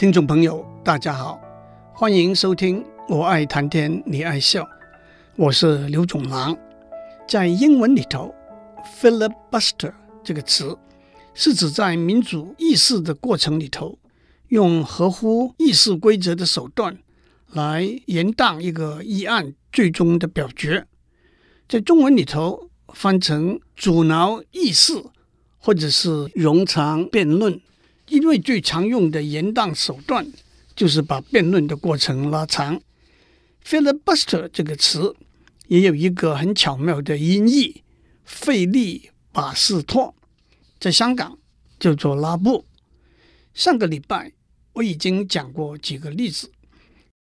[0.00, 1.38] 听众朋友，大家好，
[1.92, 4.62] 欢迎收听《我爱谈天，你爱笑》，
[5.36, 6.56] 我是刘总郎。
[7.28, 8.34] 在英文里头
[8.98, 9.92] ，filibuster
[10.24, 10.74] 这个词
[11.34, 13.98] 是指在民主议事的过程里头，
[14.48, 16.96] 用合乎议事规则的手段
[17.48, 20.86] 来延宕一个议案最终的表决。
[21.68, 24.94] 在中文里头翻成阻挠议事，
[25.58, 27.60] 或者是冗长辩论。
[28.10, 30.26] 因为最常用的延宕手段
[30.74, 32.80] 就是把辩论的过程拉长。
[33.64, 35.14] filibuster 这个词
[35.68, 37.84] 也有一个很巧妙的音译，
[38.24, 40.14] 费利巴斯托，
[40.80, 41.38] 在香港
[41.78, 42.64] 叫做拉布。
[43.54, 44.32] 上个礼拜
[44.72, 46.50] 我已经讲过几个例子，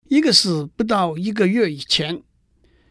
[0.08, 2.22] 一个是不到一个月以前，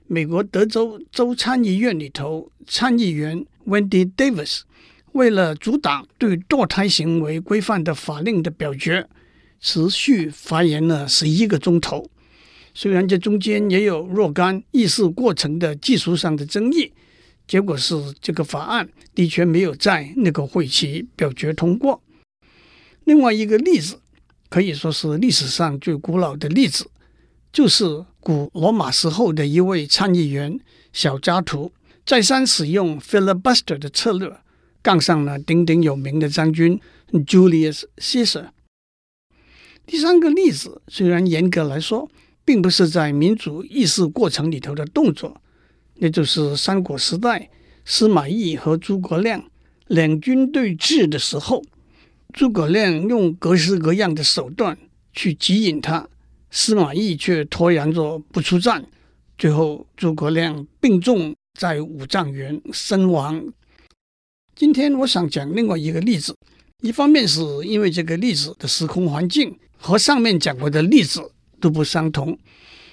[0.07, 4.61] 美国德州州参议院里头参议员 Wendy Davis。
[5.13, 9.07] 为了阻挡对堕胎行为规范的法令的表决，
[9.59, 12.09] 持续发言了十一个钟头。
[12.73, 16.91] 虽然这中间也有若干议事过程的技术上的争议，
[17.47, 22.01] 结果是这个法案的确没有在那个会期表决通过。
[23.03, 23.99] 另外一个例子
[24.49, 26.89] 可以说是历史上最古老的例子，
[27.51, 30.59] 就是古罗马时候的一位参议员
[30.91, 31.71] 小加图
[32.03, 34.35] 再三使用 filibuster 的策略。
[34.83, 36.79] 杠上了鼎鼎有名的将军
[37.11, 38.49] Julius Caesar。
[39.85, 42.11] 第三个例子虽然严格来说
[42.45, 45.41] 并不是在民主议事过程里头的动作，
[45.95, 47.49] 那就是三国时代
[47.85, 49.43] 司马懿和诸葛亮
[49.87, 51.63] 两军对峙的时候，
[52.33, 54.77] 诸葛亮用各式各样的手段
[55.13, 56.09] 去激引他，
[56.51, 58.85] 司马懿却拖延着不出战，
[59.37, 63.53] 最后诸葛亮病重在五丈原身亡。
[64.55, 66.35] 今天我想讲另外一个例子，
[66.81, 72.37] 一方面是因为这个例子的时空环境和上面讲过的例子都不相同，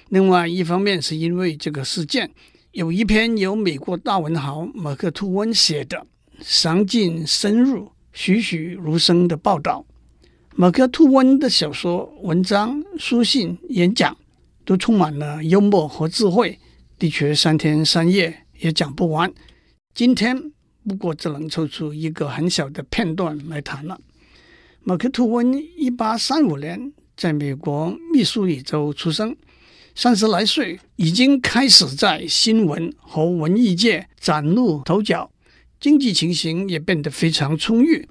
[0.09, 2.31] 另外一方面是因为这个事件
[2.71, 6.03] 有一篇由美国大文豪马克吐温写的
[6.41, 9.85] 详尽深入、栩栩如生的报道。
[10.55, 14.17] 马克吐温的小说、文章、书信、演讲
[14.65, 16.57] 都充满了幽默和智慧，
[16.97, 19.31] 的确三天三夜也讲不完。
[19.93, 20.51] 今天。
[20.87, 23.99] 不过只能抽出一个很小的片段来谈了。
[24.83, 29.35] 马克吐温一八三五年在美国密苏里州出生，
[29.93, 35.31] 三十来岁已经开始在新闻和文艺界崭露头角，
[35.79, 38.07] 经济情形也变得非常充裕。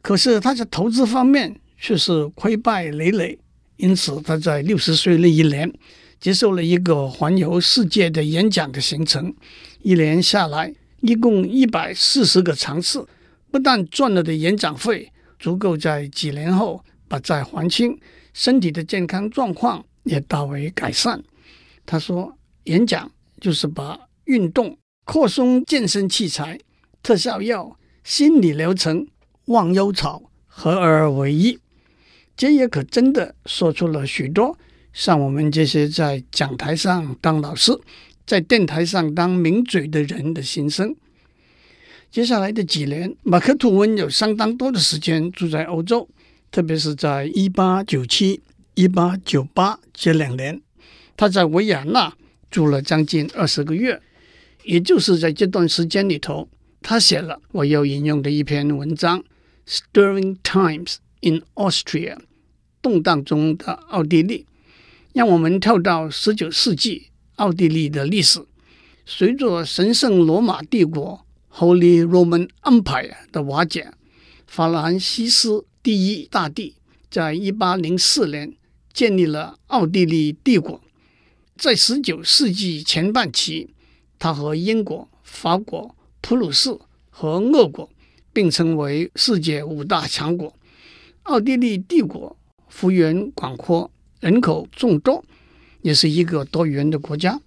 [0.00, 3.38] 可是他在投资方面却是亏败累累，
[3.78, 5.72] 因此他在六十岁那一年
[6.20, 9.34] 接受了一个环游世界的演讲的行程，
[9.82, 10.72] 一年下来。
[11.02, 13.06] 一共一百四十个场次，
[13.50, 17.98] 不但赚了的演讲费足够在几年后把债还清，
[18.32, 21.22] 身体的健康状况也大为改善。
[21.84, 26.58] 他说，演讲就是把运动、扩松健身器材、
[27.02, 29.06] 特效药、心理疗程、
[29.46, 31.58] 忘忧草合二为一。
[32.36, 34.56] 这也可真的说出了许多
[34.92, 37.76] 像我们这些在讲台上当老师。
[38.26, 40.94] 在电台上当名嘴的人的心声。
[42.10, 46.08] 接下来的几年，马克吐温有相当多的时间住在欧洲，
[46.50, 48.40] 特别是在一八九七、
[48.74, 50.60] 一八九八这两年，
[51.16, 52.14] 他在维也纳
[52.50, 54.00] 住了将近二十个月。
[54.64, 56.48] 也就是在这段时间里头，
[56.82, 59.20] 他写了我要引用的一篇文章
[59.66, 62.14] 《Stirring Times in Austria》，
[62.80, 64.46] 动荡中的奥地利。
[65.14, 67.08] 让我们跳到十九世纪。
[67.42, 68.46] 奥地利的历史，
[69.04, 73.92] 随着神圣罗马帝国 （Holy Roman Empire） 的瓦解，
[74.46, 76.76] 法兰西斯第一大帝
[77.10, 78.54] 在一八零四年
[78.92, 80.80] 建立了奥地利帝国。
[81.56, 83.70] 在十九世纪前半期，
[84.20, 86.78] 他和英国、法国、普鲁士
[87.10, 87.90] 和俄国
[88.32, 90.54] 并称为世界五大强国。
[91.24, 92.36] 奥地利帝国
[92.68, 93.90] 幅员广阔，
[94.20, 95.24] 人口众多。
[95.82, 97.38] 也是一个多元的国家，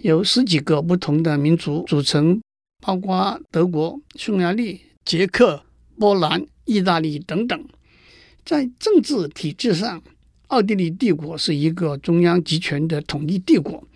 [0.00, 2.40] 由十几个不同的民族组成，
[2.82, 5.62] 包括德国、匈牙利、捷克、
[5.98, 7.64] 波兰、意大利等等。
[8.44, 10.02] 在政治体制上，
[10.48, 13.86] 奥地利帝国是一个中央集权的统一帝国，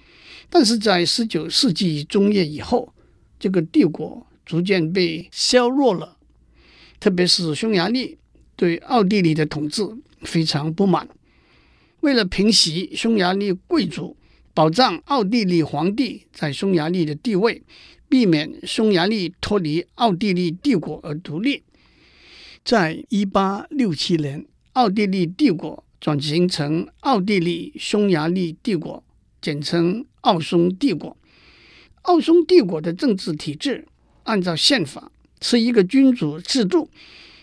[0.49, 2.93] 但是在十九世纪中叶以后，
[3.39, 6.17] 这个帝国逐渐被削弱了，
[6.99, 8.17] 特别是匈牙利
[8.57, 9.83] 对奥地利的统治
[10.23, 11.09] 非常不满。
[12.01, 14.17] 为了平息匈牙利贵族，
[14.55, 17.63] 保障奥地利皇帝在匈牙利的地位，
[18.09, 21.63] 避免匈牙利脱离奥地利帝国而独立，
[22.65, 29.03] 在一八六七年，奥地利帝国转型成奥地利匈牙利帝国，
[29.41, 31.17] 简称奥匈帝国。
[32.03, 33.87] 奥匈帝国的政治体制
[34.23, 35.11] 按照宪法
[35.43, 36.89] 是一个君主制度，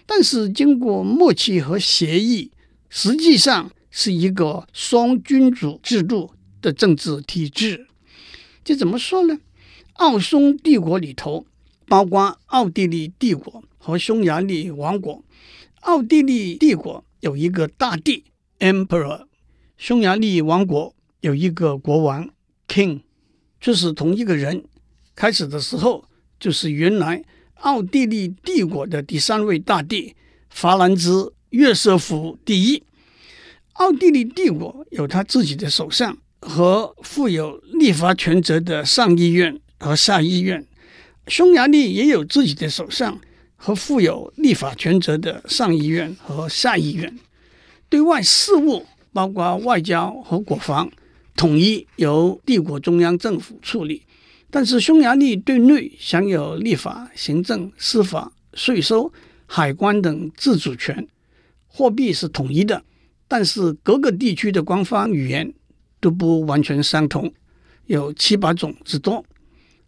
[0.05, 2.51] 但是经过默契和协议，
[2.89, 7.87] 实际上是一个双君主制度的政治体制。
[8.61, 9.39] 这怎么说呢？
[9.93, 11.45] 奥匈帝国里头
[11.87, 15.23] 包括奥地利帝国和匈牙利王国。
[15.79, 18.25] 奥地利帝国有一个大帝
[18.59, 19.27] （Emperor），
[19.77, 22.29] 匈牙利王国有一个国王
[22.67, 22.99] （King），
[23.61, 24.65] 这是同一个人。
[25.15, 26.03] 开始的时候
[26.37, 27.23] 就是原来
[27.61, 30.17] 奥地利帝国的第三位大帝
[30.49, 32.83] 法兰兹·约瑟夫第一。
[33.75, 40.65] 奥地利帝国有他自己的首相和负有立法权责的上议院和下议院，
[41.27, 43.19] 匈牙利也有自己的首相。
[43.57, 47.17] 和负有立法权责的上议院和下议院，
[47.89, 50.91] 对外事务包括外交和国防，
[51.35, 54.03] 统一由帝国中央政府处理。
[54.51, 59.11] 但是匈牙利对内享有立法、行政、司法、税收、
[59.47, 61.07] 海关等自主权。
[61.65, 62.83] 货币是统一的，
[63.27, 65.53] 但是各个地区的官方语言
[65.99, 67.33] 都不完全相同，
[67.85, 69.25] 有七八种之多。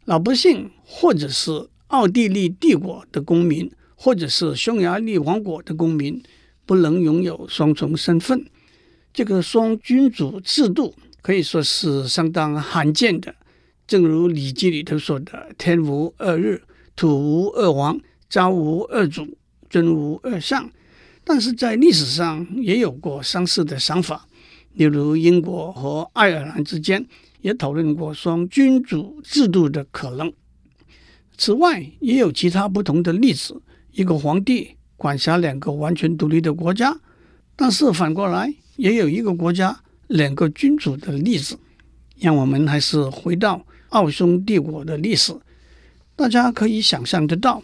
[0.06, 1.70] 老百姓或者是。
[1.88, 6.22] 奥地利帝国的公民，或者是匈牙利王国的公民，
[6.66, 8.46] 不能拥有双重身份。
[9.14, 13.34] 这个双君主制度可以说是相当罕见的。
[13.88, 16.62] 正如《礼记》里头说的：“天无二日，
[16.98, 17.98] 土无二王，
[18.30, 19.38] 家无二主，
[19.70, 20.70] 君无二相。”
[21.30, 24.26] 但是在历史上也有过相似的想法，
[24.76, 27.06] 例如英国和爱尔兰之间
[27.42, 30.32] 也讨论过双君主制度的可能。
[31.38, 36.98] 此外，也有其他不同的例子：一个皇帝管辖两个完全独立的国家，
[37.58, 41.60] 但是反过来也有一个国家两个君主的例子。
[42.20, 45.36] 让我们还是回到奥匈帝国的历史，
[46.16, 47.62] 大家可以想象得到，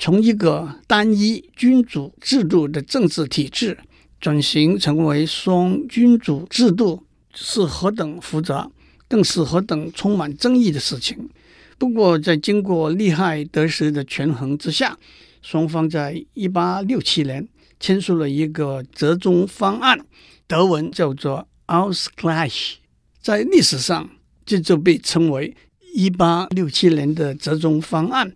[0.00, 3.76] 从一个单一君主制度的政治体制
[4.18, 7.04] 转型成为双君主制度
[7.34, 8.70] 是何等复杂，
[9.06, 11.28] 更是何等充满争议的事情。
[11.76, 14.96] 不过，在经过利害得失的权衡之下，
[15.42, 17.46] 双方在一八六七年
[17.78, 20.00] 签署了一个折中方案，
[20.46, 22.76] 德文叫做 Ausgleich。
[23.20, 24.08] 在历史上，
[24.46, 25.54] 这就被称为
[25.92, 28.32] 一八六七年的折中方案，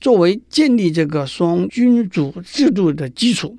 [0.00, 3.56] 作为建立这个双君主制度的基础。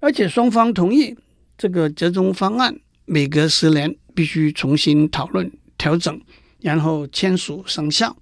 [0.00, 1.16] 而且双方同意
[1.56, 6.20] 这个折中方案，每隔十年必须重新讨论调整，
[6.60, 8.16] 然后签署生效。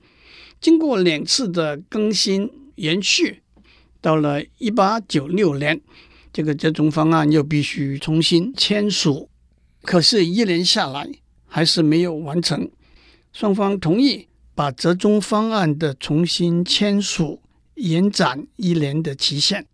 [0.60, 3.42] 经过两次的更新延续，
[4.00, 5.80] 到了一八九六年，
[6.32, 9.28] 这个折中方案又必须重新签署。
[9.82, 11.10] 可是，一年下来
[11.48, 12.70] 还是没有完成。
[13.32, 17.40] 双方同意把折中方案的重新签署
[17.74, 19.66] 延展一年的期限。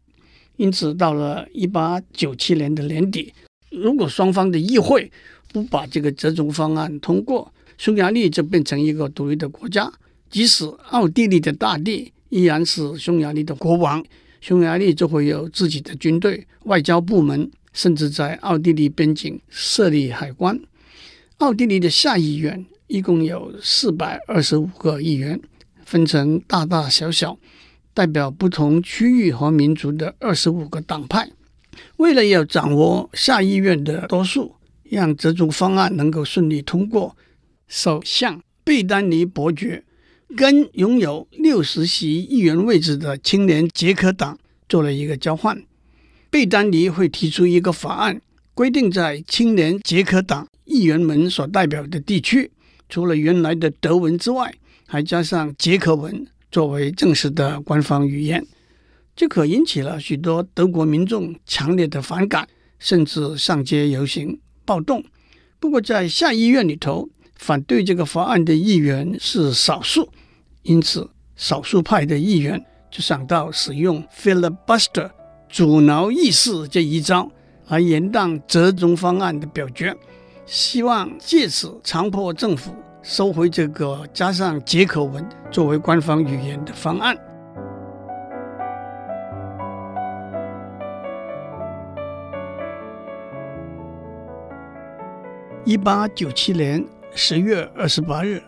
[0.56, 3.32] 因此，到了一八九七年的年底，
[3.70, 5.10] 如果双方的议会
[5.52, 9.92] 不把这个折中方案通过，匈牙利就变成一个独立的国家。
[10.28, 14.04] 即使奥地利的大帝依然是匈牙利的国王，
[14.40, 20.60] 匈牙利就会有自己的军队、外交部门，甚至在奥地利边境设立海关。
[21.38, 25.40] 奥地利的下议院一共有四百二十五个议员，
[25.84, 27.38] 分成大大小小、
[27.94, 31.30] 代表不同区域和民族的二十五个党派。
[31.98, 37.16] 为了要掌握下议院的多数，让这种方案能够顺利通过，
[37.68, 39.84] 首相贝丹尼伯爵。
[40.36, 45.58] 跟拥有六十席议员位置的青年捷克党做了一个交换。
[46.28, 48.20] 贝丹尼会提出一个法案，
[48.52, 52.50] 规定在青年捷克党议员们所代表的地区，
[52.88, 54.52] 除了原来的德文之外，
[54.86, 58.46] 还加上捷克文作为正式的官方语言。
[59.14, 65.04] 这可引起了许多德国民众强烈的反感，甚至上街游行暴动。
[65.58, 70.08] 不过，在下议院里头，反对这个法案的议员是少数。
[70.62, 75.10] 因此，少数派的议员就想到使用 filibuster
[75.48, 77.30] 阻挠议事这一招
[77.66, 79.96] 来延宕折中方案的表决，
[80.48, 87.14] 希望借此强迫政府收回这个加上捷克文作为官方语言的方案。
[95.66, 96.82] 一八九七年
[97.14, 98.42] 十月二十八日。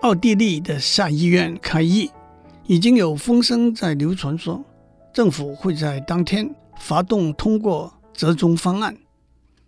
[0.00, 2.10] 奥地利的下议院开议，
[2.66, 4.62] 已经有风声在流传说，
[5.12, 8.94] 政府会在当天发动通过折中方案。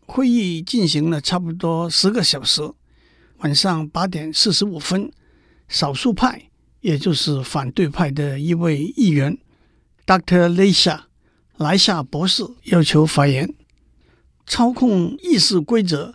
[0.09, 2.63] 会议进行了差不多十个小时。
[3.39, 5.13] 晚上八点四十五分，
[5.69, 6.51] 少数派，
[6.81, 9.37] 也就是反对派的一位议员
[10.07, 10.49] ，Dr.
[10.49, 11.03] Leisha
[11.59, 13.55] 莱夏博士要求发言。
[14.47, 16.15] 操控议事规则，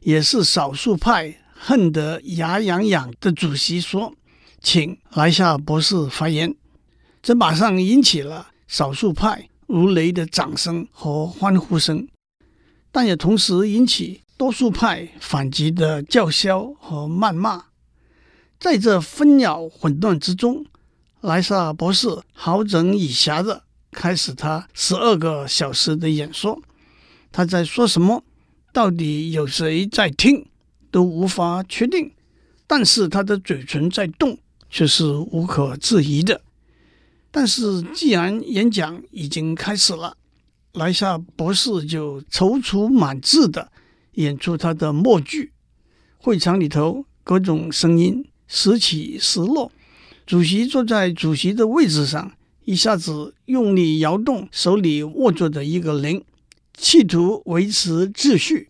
[0.00, 4.14] 也是少数派恨得牙痒痒的主席说
[4.62, 6.54] ：“请莱夏博士发言。”
[7.20, 12.06] 这马上引起了少数派如雷的掌声和欢呼声，
[12.92, 17.64] 但也同时引起多数派反击的叫嚣和谩骂。
[18.60, 20.64] 在这纷扰混乱之中，
[21.22, 26.62] 莱萨博士好整以暇的开始他十二个小时的演说。
[27.32, 28.22] 他在说什么？
[28.72, 30.46] 到底有谁在听？
[30.90, 32.12] 都无法确定。
[32.66, 34.38] 但是他的嘴唇在动，
[34.70, 36.42] 却是无可置疑的。
[37.30, 40.16] 但是，既然演讲已经开始了，
[40.72, 43.70] 莱夏博士就踌躇满志地
[44.12, 45.52] 演出他的默剧。
[46.18, 49.70] 会场里头各种声音时起时落。
[50.24, 52.32] 主席坐在主席的位置上，
[52.64, 56.24] 一下子用力摇动手里握着的一个铃，
[56.74, 58.68] 企图维持秩序；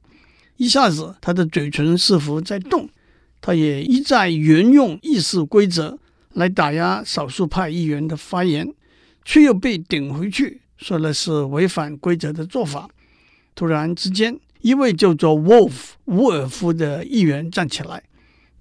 [0.57, 2.89] 一下子他的嘴唇似乎在动，
[3.41, 5.99] 他也一再沿用议事规则。
[6.33, 8.73] 来打压少数派议员的发言，
[9.23, 12.91] 却又被顶回去，说的是违反规则的做法。
[13.55, 15.73] 突然之间，一位叫做 Wolf
[16.07, 18.03] 伍尔夫的议员站起来，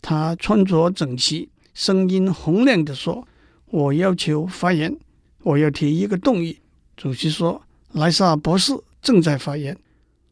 [0.02, 3.28] 他穿着整齐，声音洪亮地说
[3.72, 4.96] ：“我要求发言，
[5.44, 6.60] 我要提一个动议。”
[6.96, 7.64] 主席说
[7.94, 9.76] ：“莱萨博士正在发言。”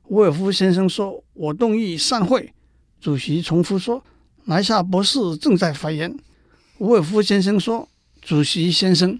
[0.10, 2.53] 沃尔夫先生说：“我动议散会。”
[3.01, 4.03] 主席重复说
[4.46, 6.15] ：“莱萨博士正在发言。”
[6.79, 7.88] 沃尔夫先生说
[8.22, 9.19] ：“主席先生，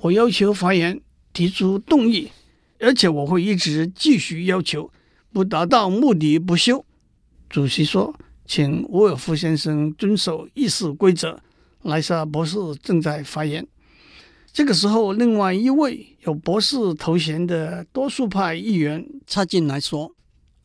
[0.00, 1.00] 我要求发言，
[1.34, 2.30] 提出动议，
[2.80, 4.90] 而且我会一直继续要求，
[5.30, 6.82] 不达到目的不休。”
[7.50, 8.14] 主席说
[8.46, 11.38] ：“请沃尔夫先生遵守议事规则。”
[11.82, 13.66] 莱萨博士正在发言。
[14.50, 20.12] 这个时候，另外一位有博士头衔的多数派议员插进来说：“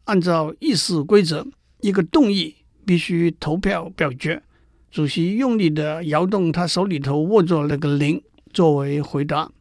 [0.06, 1.46] 按照议事规则，
[1.82, 4.42] 一个动议必须投票表决。”
[4.90, 8.22] 主席用力地摇动他手里头握着那个铃，
[8.54, 9.52] 作为回答。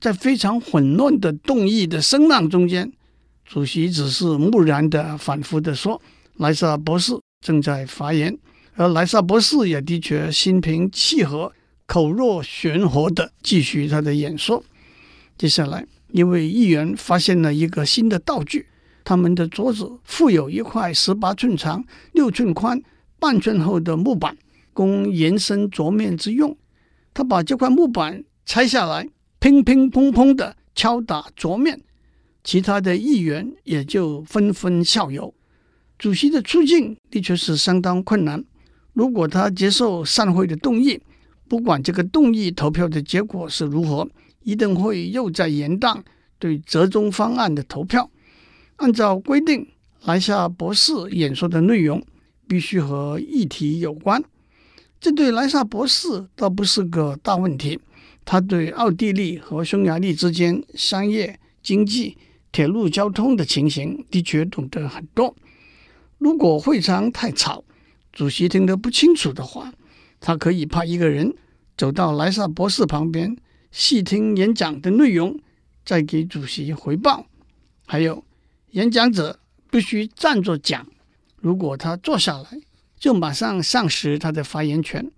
[0.00, 2.92] 在非常混乱的动议的声浪中间，
[3.44, 6.00] 主席只是木然地反复地说
[6.36, 8.36] ：“莱萨博士正在发言。”
[8.74, 11.50] 而莱萨博士也的确心平气和、
[11.86, 14.62] 口若悬河地继续他的演说。
[15.38, 18.66] 接下来，一位议员发现了一个新的道具：
[19.02, 22.82] 他们的桌子附有一块十八寸长、六寸宽、
[23.18, 24.36] 半寸厚的木板。
[24.74, 26.54] 供延伸桌面之用，
[27.14, 31.80] 他把这块木板拆下来，乒乒乓乓的敲打桌面，
[32.42, 35.32] 其他的议员也就纷纷效尤。
[35.98, 38.44] 主席的出境的确是相当困难。
[38.92, 41.00] 如果他接受散会的动议，
[41.48, 44.08] 不管这个动议投票的结果是如何，
[44.42, 46.02] 一定会又再延宕
[46.38, 48.10] 对折中方案的投票。
[48.76, 49.66] 按照规定，
[50.04, 52.02] 莱夏博士演说的内容
[52.46, 54.22] 必须和议题有关。
[55.00, 57.78] 这对莱萨博士倒不是个大问题，
[58.26, 62.18] 他对奥地利和匈牙利之间商业、经济、
[62.50, 65.34] 铁路交通的情形的确懂得很多。
[66.18, 67.64] 如果会场太吵，
[68.12, 69.72] 主席听得不清楚的话，
[70.18, 71.34] 他可以派一个人
[71.76, 73.36] 走到莱萨博士旁边，
[73.70, 75.38] 细听演讲的内容，
[75.84, 77.26] 再给主席回报。
[77.86, 78.24] 还有，
[78.72, 79.38] 演讲者
[79.70, 80.84] 必须站着讲，
[81.36, 82.60] 如果他坐下来，
[82.98, 85.12] 就马上丧失他的发言权。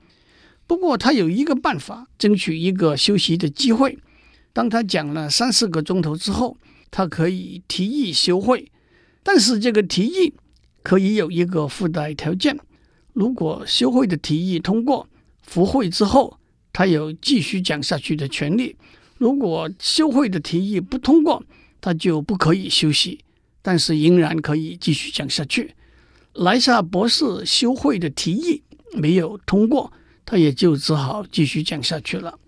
[0.69, 3.99] 不过，他有一个办法，争取一个休息的机会。
[4.53, 6.59] 当他讲了三四个钟头之后，
[6.91, 8.71] 他可以提议休会。
[9.23, 10.35] 但是，这个提议
[10.83, 12.59] 可以有一个附带条件：
[13.15, 15.09] 如果休会的提议通过，
[15.43, 16.39] 复会之后，
[16.71, 18.77] 他有继续讲下去的权利；
[19.17, 21.43] 如果休会的提议不通过，
[21.81, 23.21] 他就不可以休息，
[23.63, 25.75] 但是仍然可以继续讲下去。
[26.35, 29.91] 莱萨博士休会的提议没有通过，
[30.31, 32.39] 他也就只好继续讲下去了。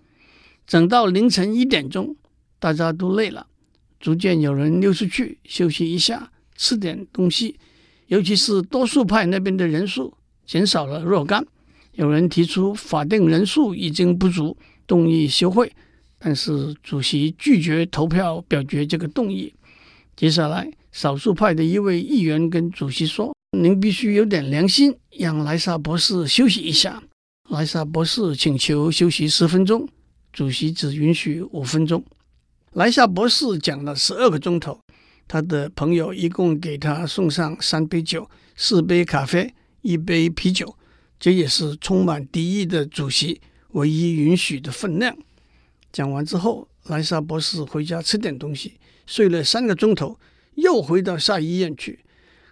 [0.67, 2.15] 整到凌晨一点钟，
[2.59, 3.47] 大家都累了，
[3.99, 7.57] 逐渐有人溜出去休息一下，吃点东西。
[8.05, 10.13] 尤其是多数派那边的人数
[10.45, 11.43] 减少了若干。
[11.93, 15.73] 有人提出法定人数已经不足，动议休会，
[16.19, 19.51] 但是主席拒绝投票表决这个动议。
[20.15, 23.33] 接下来，少数派的一位议员跟主席说。
[23.57, 27.01] 您必须有点良心，让莱萨博士休息一下。
[27.51, 29.85] 莱萨博士请求休息十分钟，
[30.31, 32.01] 主席只允许五分钟。
[32.71, 34.79] 莱萨博士讲了十二个钟头，
[35.27, 40.77] 他的朋友一共给他送上三杯酒、四杯咖啡、一杯啤酒，
[41.19, 43.41] 这也是充满敌意的主席
[43.71, 45.13] 唯一允许的分量。
[45.91, 50.17] 讲完之后，莱萨博士回家吃点东西，睡了三个钟头，
[50.55, 51.99] 又回到下议院去。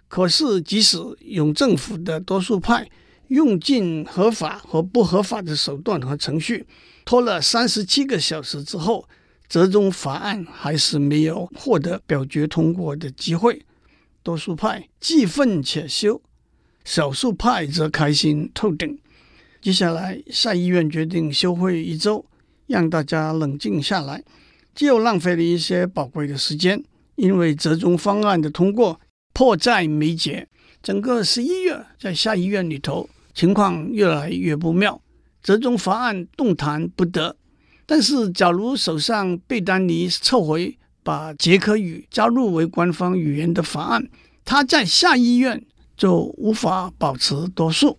[0.08, 2.86] 可是，即使永政府的多数派
[3.30, 6.66] 用尽合法和不合法的手段和程序，
[7.04, 9.08] 拖了三十七个小时之后，
[9.48, 13.64] 折中法案还是没有获得表决通过的机会。
[14.24, 16.20] 多数派既愤且羞，
[16.84, 18.98] 少数派则开心透顶。
[19.62, 22.26] 接下来，下议院决定休会一周。
[22.66, 24.22] 让大家冷静下来，
[24.74, 26.82] 就浪费了一些宝贵的时间。
[27.16, 29.00] 因为折中方案的通过
[29.32, 30.48] 迫在眉睫，
[30.82, 33.08] 整个十一月在下议院里头
[33.40, 35.00] 情况越来越不妙，
[35.42, 37.34] 折中法案动弹不得。
[37.86, 44.06] 但是，假如首相贝丹尼撤回把捷克语加入为官方语言的法案，
[44.44, 45.64] 他在下议院
[45.96, 47.96] 就无法保持多数。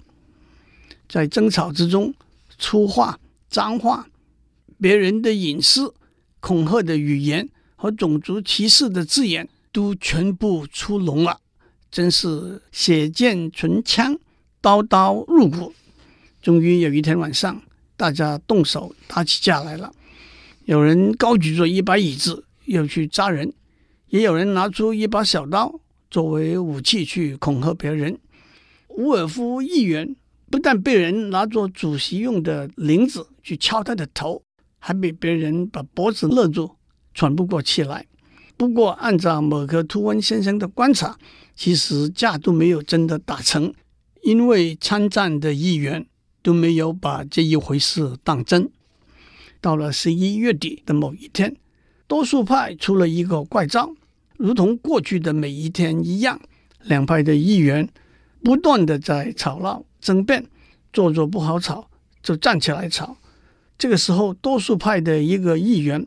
[1.10, 2.14] 在争吵之中，
[2.60, 3.20] 粗话、
[3.50, 4.06] 脏话。
[4.80, 5.92] 别人的隐私、
[6.40, 11.40] 恐吓的语言和种族歧视的字眼都全部出笼了，
[11.90, 14.16] 真是血溅唇腔，
[14.62, 15.74] 刀刀入骨。
[16.42, 17.62] 终于有一天晚上，
[17.98, 19.92] 大家动手打起架来了。
[20.66, 23.52] 有人高举着一把椅子要去扎人，
[24.08, 28.18] 也有人拿出一把小刀作为武器去恐吓别人。
[28.90, 30.16] 乌尔夫议员
[30.50, 34.44] 不但被人拿着主席用的铃子去敲他的头。
[34.84, 36.72] 还被别人把脖子勒住，
[37.14, 38.04] 喘不过气来。
[38.58, 41.16] 不过，按照马克吐温先生的观察，
[41.56, 43.72] 其实架都没有真的打成，
[44.22, 46.06] 因为参战的议员
[46.42, 48.70] 都没有把这一回事当真。
[49.60, 51.56] 到了十一月底的某一天，
[52.08, 53.94] 多数派出了一个怪招，
[54.38, 56.40] 如同过去的每一天一样，
[56.84, 57.88] 两派的议员
[58.44, 60.46] 不断地在吵闹争辩，
[60.92, 61.90] 坐着不好吵，
[62.24, 63.18] 就站起来吵。
[63.78, 66.06] 这个时候，多数派的一个议员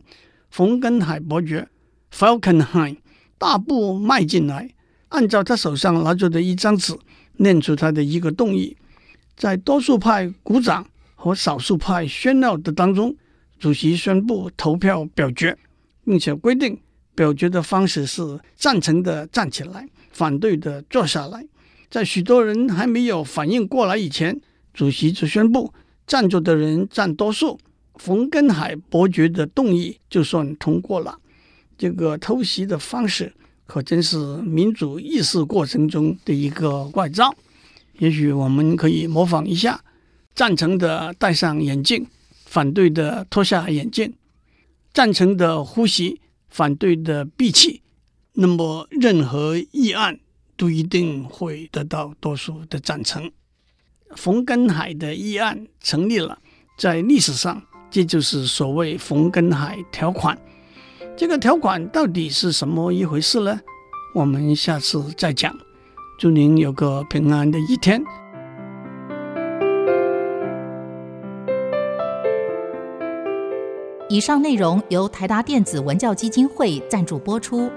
[0.51, 1.69] 冯根海伯爵
[2.13, 2.97] （Falkenhayn）
[3.39, 4.71] 大步迈进来，
[5.09, 6.97] 按照他手上拿着的一张纸
[7.37, 8.77] 念出他的一个动议。
[9.37, 13.15] 在多数派鼓掌和少数派喧闹的当中，
[13.59, 15.57] 主席宣布投票表决，
[16.05, 16.79] 并且规定
[17.15, 21.45] 表决的方式是赞成的站起来，反对的坐下来。
[21.91, 24.41] 在许多人还没有反应过来以前，
[24.73, 25.73] 主席就宣布。
[26.07, 27.59] 站着的人占多数，
[27.95, 31.19] 冯根海伯爵的动议就算通过了。
[31.79, 33.33] 这个偷袭的方式
[33.67, 37.35] 可真是民主议事过程中的一个怪招。
[37.99, 39.83] 也许我们可以模仿一下：
[40.35, 42.07] 赞成的戴上眼镜，
[42.45, 44.11] 反对的脱下眼镜；
[44.93, 47.83] 赞成的呼吸，反对的闭气。
[48.35, 50.19] 那么，任何议案
[50.57, 53.31] 都一定会得到多数的赞成。
[54.17, 56.39] 冯根海的议案成立了，
[56.77, 60.37] 在历史上，这就是所谓冯根海条款。
[61.17, 63.61] 这个条款到底是什么一回事呢？
[64.15, 65.57] 我们下次再讲。
[66.19, 68.03] 祝您有个平安的一天。
[74.09, 77.71] 以上内容由台达电子文教基金会赞助播出。